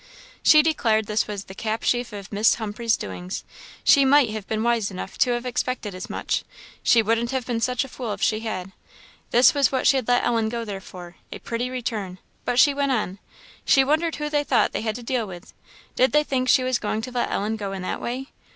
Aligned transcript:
She 0.41 0.63
declared 0.63 1.05
this 1.05 1.27
was 1.27 1.43
"the 1.43 1.53
cap 1.53 1.83
sheaf 1.83 2.11
of 2.11 2.31
Miss 2.31 2.55
Humphreys' 2.55 2.97
doings; 2.97 3.43
she 3.83 4.03
might 4.03 4.31
have 4.31 4.47
been 4.47 4.63
wise 4.63 4.89
enough 4.89 5.15
to 5.19 5.29
have 5.33 5.45
expected 5.45 5.93
as 5.93 6.09
much; 6.09 6.43
she 6.81 7.03
wouldn't 7.03 7.29
have 7.29 7.45
been 7.45 7.59
such 7.61 7.83
a 7.83 7.87
fool 7.87 8.11
if 8.11 8.19
she 8.19 8.39
had! 8.39 8.71
This 9.29 9.53
was 9.53 9.71
what 9.71 9.85
she 9.85 9.97
had 9.97 10.07
let 10.07 10.23
Ellen 10.23 10.49
go 10.49 10.65
there 10.65 10.81
for! 10.81 11.17
a 11.31 11.37
pretty 11.37 11.69
return!" 11.69 12.17
But 12.45 12.57
she 12.59 12.73
went 12.73 12.91
on. 12.91 13.19
"She 13.63 13.83
wondered 13.83 14.15
who 14.15 14.27
they 14.27 14.43
thought 14.43 14.71
they 14.71 14.81
had 14.81 14.95
to 14.95 15.03
deal 15.03 15.27
with: 15.27 15.53
did 15.95 16.13
they 16.13 16.23
think 16.23 16.49
she 16.49 16.63
was 16.63 16.79
going 16.79 17.03
to 17.03 17.11
let 17.11 17.29
Ellen 17.29 17.55
go 17.55 17.71
in 17.71 17.83
that 17.83 18.01
way? 18.01 18.31